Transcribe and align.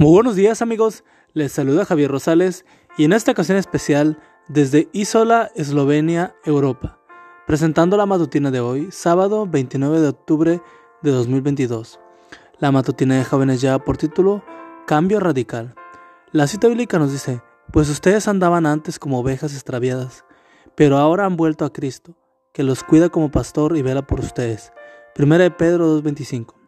Muy 0.00 0.12
buenos 0.12 0.34
días 0.34 0.62
amigos, 0.62 1.04
les 1.34 1.52
saluda 1.52 1.84
Javier 1.84 2.10
Rosales 2.10 2.64
y 2.96 3.04
en 3.04 3.12
esta 3.12 3.32
ocasión 3.32 3.58
especial 3.58 4.18
desde 4.48 4.88
Isola, 4.94 5.52
Eslovenia, 5.54 6.34
Europa, 6.46 6.98
presentando 7.46 7.98
la 7.98 8.06
matutina 8.06 8.50
de 8.50 8.60
hoy, 8.60 8.88
sábado 8.92 9.46
29 9.46 10.00
de 10.00 10.08
octubre 10.08 10.62
de 11.02 11.10
2022. 11.10 12.00
La 12.60 12.72
matutina 12.72 13.18
de 13.18 13.26
jóvenes 13.26 13.60
ya 13.60 13.78
por 13.78 13.98
título 13.98 14.42
Cambio 14.86 15.20
Radical. 15.20 15.74
La 16.32 16.46
cita 16.46 16.68
bíblica 16.68 16.98
nos 16.98 17.12
dice, 17.12 17.42
pues 17.70 17.90
ustedes 17.90 18.26
andaban 18.26 18.64
antes 18.64 18.98
como 18.98 19.18
ovejas 19.20 19.52
extraviadas, 19.52 20.24
pero 20.76 20.96
ahora 20.96 21.26
han 21.26 21.36
vuelto 21.36 21.66
a 21.66 21.74
Cristo, 21.74 22.16
que 22.54 22.62
los 22.62 22.84
cuida 22.84 23.10
como 23.10 23.30
pastor 23.30 23.76
y 23.76 23.82
vela 23.82 24.00
por 24.00 24.20
ustedes. 24.20 24.72
1 25.18 25.36
de 25.36 25.50
Pedro 25.50 26.00
2.25. 26.00 26.59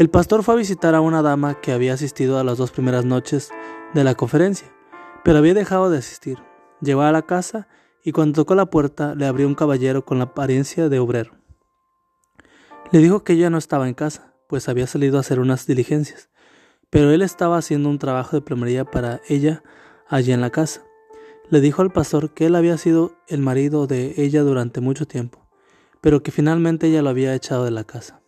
El 0.00 0.08
pastor 0.08 0.42
fue 0.42 0.54
a 0.54 0.56
visitar 0.56 0.94
a 0.94 1.02
una 1.02 1.20
dama 1.20 1.60
que 1.60 1.72
había 1.72 1.92
asistido 1.92 2.38
a 2.38 2.42
las 2.42 2.56
dos 2.56 2.70
primeras 2.70 3.04
noches 3.04 3.50
de 3.92 4.02
la 4.02 4.14
conferencia, 4.14 4.74
pero 5.22 5.36
había 5.36 5.52
dejado 5.52 5.90
de 5.90 5.98
asistir. 5.98 6.38
Llegó 6.80 7.02
a 7.02 7.12
la 7.12 7.20
casa 7.20 7.68
y 8.02 8.12
cuando 8.12 8.36
tocó 8.36 8.54
la 8.54 8.64
puerta 8.64 9.14
le 9.14 9.26
abrió 9.26 9.46
un 9.46 9.54
caballero 9.54 10.06
con 10.06 10.16
la 10.16 10.24
apariencia 10.24 10.88
de 10.88 10.98
obrero. 10.98 11.32
Le 12.90 13.00
dijo 13.00 13.24
que 13.24 13.34
ella 13.34 13.50
no 13.50 13.58
estaba 13.58 13.88
en 13.88 13.92
casa, 13.92 14.32
pues 14.48 14.70
había 14.70 14.86
salido 14.86 15.18
a 15.18 15.20
hacer 15.20 15.38
unas 15.38 15.66
diligencias, 15.66 16.30
pero 16.88 17.10
él 17.10 17.20
estaba 17.20 17.58
haciendo 17.58 17.90
un 17.90 17.98
trabajo 17.98 18.36
de 18.36 18.40
plomería 18.40 18.86
para 18.86 19.20
ella 19.28 19.62
allí 20.08 20.32
en 20.32 20.40
la 20.40 20.48
casa. 20.48 20.82
Le 21.50 21.60
dijo 21.60 21.82
al 21.82 21.92
pastor 21.92 22.32
que 22.32 22.46
él 22.46 22.56
había 22.56 22.78
sido 22.78 23.18
el 23.28 23.42
marido 23.42 23.86
de 23.86 24.14
ella 24.16 24.40
durante 24.44 24.80
mucho 24.80 25.06
tiempo, 25.06 25.46
pero 26.00 26.22
que 26.22 26.30
finalmente 26.30 26.86
ella 26.86 27.02
lo 27.02 27.10
había 27.10 27.34
echado 27.34 27.66
de 27.66 27.70
la 27.70 27.84
casa. 27.84 28.20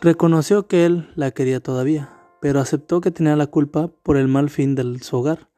Reconoció 0.00 0.68
que 0.68 0.86
él 0.86 1.10
la 1.16 1.32
quería 1.32 1.58
todavía, 1.58 2.12
pero 2.40 2.60
aceptó 2.60 3.00
que 3.00 3.10
tenía 3.10 3.34
la 3.34 3.48
culpa 3.48 3.88
por 4.04 4.16
el 4.16 4.28
mal 4.28 4.48
fin 4.48 4.76
de 4.76 5.00
su 5.00 5.16
hogar, 5.16 5.48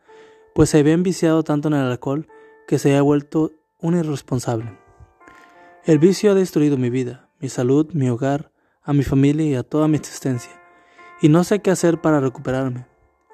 pues 0.55 0.71
se 0.71 0.79
había 0.79 0.95
enviciado 0.95 1.43
tanto 1.43 1.69
en 1.69 1.75
el 1.75 1.83
alcohol 1.83 2.27
que 2.67 2.79
se 2.79 2.89
había 2.89 3.03
vuelto 3.03 3.53
un 3.81 3.99
irresponsable. 3.99 4.79
El 5.85 5.99
vicio 5.99 6.31
ha 6.31 6.35
destruido 6.35 6.79
mi 6.79 6.89
vida, 6.89 7.29
mi 7.39 7.51
salud, 7.51 7.91
mi 7.93 8.09
hogar, 8.09 8.51
a 8.83 8.95
mi 8.95 9.03
familia 9.03 9.45
y 9.45 9.55
a 9.57 9.63
toda 9.63 9.89
mi 9.89 9.99
existencia, 9.99 10.53
y 11.21 11.29
no 11.29 11.45
sé 11.45 11.61
qué 11.61 11.71
hacer 11.71 12.01
para 12.01 12.21
recuperarme. 12.21 12.87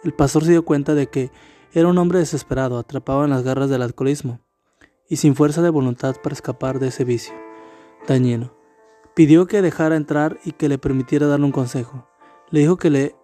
El 0.02 0.12
pastor 0.12 0.42
se 0.42 0.50
dio 0.50 0.64
cuenta 0.64 0.94
de 0.94 1.06
que 1.06 1.30
era 1.72 1.86
un 1.86 1.98
hombre 1.98 2.18
desesperado, 2.18 2.78
atrapado 2.78 3.24
en 3.24 3.30
las 3.30 3.44
garras 3.44 3.70
del 3.70 3.82
alcoholismo, 3.82 4.40
y 5.08 5.16
sin 5.16 5.36
fuerza 5.36 5.62
de 5.62 5.70
voluntad 5.70 6.16
para 6.20 6.34
escapar 6.34 6.80
de 6.80 6.88
ese 6.88 7.04
vicio 7.04 7.32
dañino. 8.08 8.65
Pidió 9.16 9.46
que 9.46 9.62
dejara 9.62 9.96
entrar 9.96 10.38
y 10.44 10.52
que 10.52 10.68
le 10.68 10.76
permitiera 10.76 11.26
darle 11.26 11.46
un 11.46 11.52
consejo. 11.52 12.06
Le 12.50 12.60
dijo 12.60 12.76
que, 12.76 12.90
le, 12.90 13.16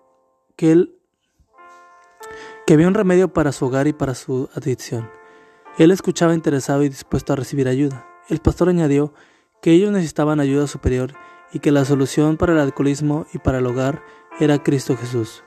que 0.56 0.72
él 0.72 0.98
que 2.66 2.72
había 2.72 2.88
un 2.88 2.94
remedio 2.94 3.30
para 3.30 3.52
su 3.52 3.66
hogar 3.66 3.88
y 3.88 3.92
para 3.92 4.14
su 4.14 4.48
adicción. 4.54 5.10
Él 5.76 5.90
escuchaba 5.90 6.32
interesado 6.32 6.82
y 6.82 6.88
dispuesto 6.88 7.34
a 7.34 7.36
recibir 7.36 7.68
ayuda. 7.68 8.06
El 8.30 8.38
pastor 8.38 8.70
añadió 8.70 9.12
que 9.60 9.72
ellos 9.72 9.92
necesitaban 9.92 10.40
ayuda 10.40 10.66
superior 10.66 11.12
y 11.52 11.58
que 11.58 11.72
la 11.72 11.84
solución 11.84 12.38
para 12.38 12.54
el 12.54 12.60
alcoholismo 12.60 13.26
y 13.34 13.38
para 13.38 13.58
el 13.58 13.66
hogar 13.66 14.02
era 14.40 14.62
Cristo 14.62 14.96
Jesús. 14.96 15.44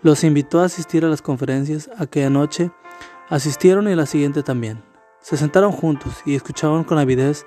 Los 0.00 0.24
invitó 0.24 0.60
a 0.60 0.64
asistir 0.64 1.04
a 1.04 1.08
las 1.08 1.20
conferencias 1.20 1.90
aquella 1.98 2.30
noche, 2.30 2.70
asistieron 3.28 3.88
y 3.88 3.94
la 3.94 4.06
siguiente 4.06 4.42
también. 4.42 4.82
Se 5.20 5.36
sentaron 5.36 5.70
juntos 5.70 6.22
y 6.24 6.34
escuchaban 6.34 6.84
con 6.84 6.96
avidez 6.96 7.44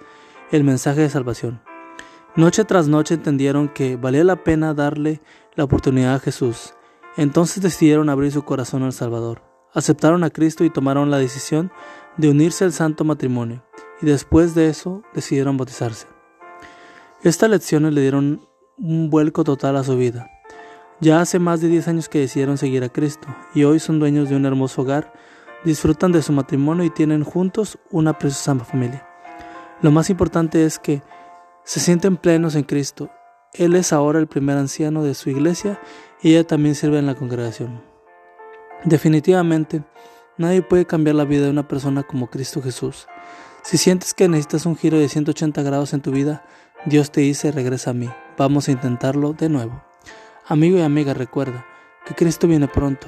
el 0.51 0.63
mensaje 0.63 1.01
de 1.01 1.09
salvación. 1.09 1.68
Noche 2.35 2.63
tras 2.63 2.87
noche 2.87 3.15
entendieron 3.15 3.69
que 3.69 3.95
valía 3.95 4.23
la 4.23 4.43
pena 4.43 4.75
darle 4.75 5.19
la 5.55 5.63
oportunidad 5.63 6.13
a 6.13 6.19
Jesús. 6.19 6.75
Entonces 7.17 7.63
decidieron 7.63 8.07
abrir 8.07 8.31
su 8.31 8.43
corazón 8.43 8.83
al 8.83 8.93
Salvador. 8.93 9.41
Aceptaron 9.73 10.23
a 10.23 10.29
Cristo 10.29 10.63
y 10.63 10.69
tomaron 10.69 11.09
la 11.09 11.17
decisión 11.17 11.71
de 12.17 12.29
unirse 12.29 12.65
al 12.65 12.71
santo 12.71 13.03
matrimonio. 13.03 13.63
Y 14.01 14.05
después 14.05 14.53
de 14.53 14.69
eso 14.69 15.01
decidieron 15.13 15.57
bautizarse. 15.57 16.07
Estas 17.23 17.49
lecciones 17.49 17.93
le 17.93 18.01
dieron 18.01 18.47
un 18.77 19.09
vuelco 19.09 19.43
total 19.43 19.75
a 19.75 19.83
su 19.83 19.97
vida. 19.97 20.29
Ya 21.01 21.21
hace 21.21 21.39
más 21.39 21.61
de 21.61 21.67
10 21.67 21.87
años 21.87 22.09
que 22.09 22.19
decidieron 22.19 22.57
seguir 22.57 22.83
a 22.83 22.89
Cristo 22.89 23.27
y 23.55 23.63
hoy 23.63 23.79
son 23.79 23.99
dueños 23.99 24.29
de 24.29 24.35
un 24.35 24.45
hermoso 24.45 24.83
hogar, 24.83 25.13
disfrutan 25.65 26.11
de 26.11 26.21
su 26.21 26.31
matrimonio 26.31 26.83
y 26.83 26.89
tienen 26.89 27.23
juntos 27.23 27.79
una 27.89 28.17
preciosa 28.17 28.55
familia. 28.63 29.05
Lo 29.81 29.91
más 29.91 30.09
importante 30.09 30.65
es 30.65 30.77
que 30.77 31.01
se 31.69 31.79
sienten 31.79 32.17
plenos 32.17 32.55
en 32.55 32.63
Cristo. 32.63 33.11
Él 33.53 33.75
es 33.75 33.93
ahora 33.93 34.17
el 34.17 34.25
primer 34.25 34.57
anciano 34.57 35.03
de 35.03 35.13
su 35.13 35.29
iglesia 35.29 35.79
y 36.19 36.31
ella 36.31 36.43
también 36.43 36.73
sirve 36.73 36.97
en 36.97 37.05
la 37.05 37.13
congregación. 37.13 37.83
Definitivamente, 38.85 39.83
nadie 40.39 40.63
puede 40.63 40.87
cambiar 40.87 41.15
la 41.15 41.25
vida 41.25 41.43
de 41.43 41.51
una 41.51 41.67
persona 41.67 42.01
como 42.01 42.31
Cristo 42.31 42.63
Jesús. 42.63 43.05
Si 43.61 43.77
sientes 43.77 44.15
que 44.15 44.27
necesitas 44.27 44.65
un 44.65 44.77
giro 44.77 44.97
de 44.97 45.09
180 45.09 45.61
grados 45.61 45.93
en 45.93 46.01
tu 46.01 46.09
vida, 46.09 46.43
Dios 46.87 47.11
te 47.11 47.21
dice 47.21 47.51
regresa 47.51 47.91
a 47.91 47.93
mí. 47.93 48.09
Vamos 48.35 48.67
a 48.67 48.71
intentarlo 48.71 49.33
de 49.33 49.49
nuevo. 49.49 49.83
Amigo 50.47 50.79
y 50.79 50.81
amiga, 50.81 51.13
recuerda 51.13 51.67
que 52.03 52.15
Cristo 52.15 52.47
viene 52.47 52.67
pronto 52.67 53.07